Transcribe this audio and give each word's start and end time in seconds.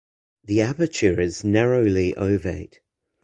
The 0.45 0.61
aperture 0.61 1.21
is 1.21 1.43
narrowly 1.43 2.15
ovate. 2.17 2.79